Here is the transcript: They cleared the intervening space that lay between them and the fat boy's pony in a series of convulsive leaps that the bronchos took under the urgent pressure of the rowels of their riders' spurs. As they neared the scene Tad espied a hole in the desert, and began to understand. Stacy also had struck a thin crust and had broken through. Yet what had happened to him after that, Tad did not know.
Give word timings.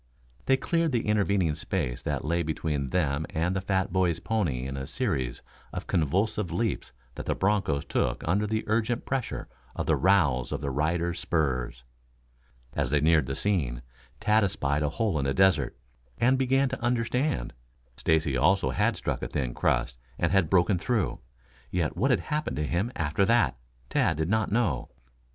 They 0.47 0.57
cleared 0.57 0.93
the 0.93 1.05
intervening 1.05 1.53
space 1.53 2.01
that 2.01 2.25
lay 2.25 2.41
between 2.41 2.89
them 2.89 3.27
and 3.29 3.55
the 3.55 3.61
fat 3.61 3.93
boy's 3.93 4.19
pony 4.19 4.65
in 4.65 4.75
a 4.75 4.87
series 4.87 5.43
of 5.71 5.85
convulsive 5.85 6.51
leaps 6.51 6.91
that 7.13 7.27
the 7.27 7.35
bronchos 7.35 7.85
took 7.85 8.23
under 8.27 8.47
the 8.47 8.63
urgent 8.65 9.05
pressure 9.05 9.47
of 9.75 9.85
the 9.85 9.95
rowels 9.95 10.51
of 10.51 10.61
their 10.61 10.71
riders' 10.71 11.19
spurs. 11.19 11.83
As 12.73 12.89
they 12.89 12.99
neared 12.99 13.27
the 13.27 13.35
scene 13.35 13.83
Tad 14.19 14.43
espied 14.43 14.81
a 14.81 14.89
hole 14.89 15.19
in 15.19 15.25
the 15.25 15.35
desert, 15.35 15.77
and 16.17 16.35
began 16.35 16.67
to 16.69 16.81
understand. 16.83 17.53
Stacy 17.95 18.35
also 18.35 18.71
had 18.71 18.95
struck 18.97 19.21
a 19.21 19.27
thin 19.27 19.53
crust 19.53 19.99
and 20.17 20.31
had 20.31 20.49
broken 20.49 20.79
through. 20.79 21.19
Yet 21.69 21.95
what 21.95 22.09
had 22.09 22.21
happened 22.21 22.55
to 22.55 22.65
him 22.65 22.91
after 22.95 23.23
that, 23.25 23.55
Tad 23.89 24.17
did 24.17 24.29
not 24.29 24.51
know. 24.51 24.89